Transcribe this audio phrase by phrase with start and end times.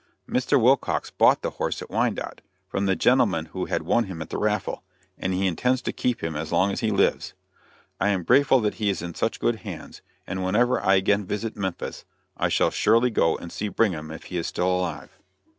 [0.27, 0.59] Mr.
[0.59, 4.39] Wilcox bought the horse at Wyandotte, from the gentleman who had won him at the
[4.39, 4.81] raffle,
[5.15, 7.35] and he intends to keep him as long as he lives.
[7.99, 11.55] I am grateful that he is in such good hands, and whenever I again visit
[11.55, 12.03] Memphis
[12.35, 15.19] I shall surely go and see Brigham if he is still alive.